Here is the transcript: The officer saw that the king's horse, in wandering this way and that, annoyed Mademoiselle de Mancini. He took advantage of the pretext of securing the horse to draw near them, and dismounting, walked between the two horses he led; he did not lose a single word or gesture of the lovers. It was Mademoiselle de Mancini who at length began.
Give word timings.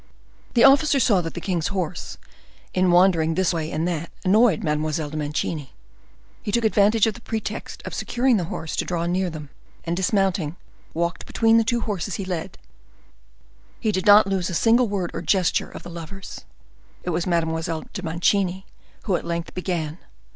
The 0.55 0.63
officer 0.63 0.99
saw 0.99 1.21
that 1.21 1.35
the 1.35 1.39
king's 1.39 1.67
horse, 1.67 2.17
in 2.73 2.89
wandering 2.89 3.35
this 3.35 3.53
way 3.53 3.69
and 3.71 3.87
that, 3.87 4.09
annoyed 4.25 4.63
Mademoiselle 4.63 5.11
de 5.11 5.17
Mancini. 5.17 5.73
He 6.41 6.51
took 6.51 6.65
advantage 6.65 7.05
of 7.05 7.13
the 7.13 7.21
pretext 7.21 7.83
of 7.85 7.93
securing 7.93 8.37
the 8.37 8.45
horse 8.45 8.75
to 8.77 8.83
draw 8.85 9.05
near 9.05 9.29
them, 9.29 9.51
and 9.83 9.95
dismounting, 9.95 10.55
walked 10.95 11.27
between 11.27 11.57
the 11.59 11.63
two 11.63 11.81
horses 11.81 12.15
he 12.15 12.25
led; 12.25 12.57
he 13.79 13.91
did 13.91 14.07
not 14.07 14.25
lose 14.25 14.49
a 14.49 14.55
single 14.55 14.87
word 14.87 15.11
or 15.13 15.21
gesture 15.21 15.69
of 15.69 15.83
the 15.83 15.89
lovers. 15.91 16.45
It 17.03 17.11
was 17.11 17.27
Mademoiselle 17.27 17.83
de 17.93 18.01
Mancini 18.01 18.65
who 19.03 19.15
at 19.15 19.23
length 19.23 19.53
began. 19.53 19.99